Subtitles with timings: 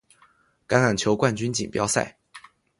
[0.67, 2.17] 橄榄球冠军锦标赛。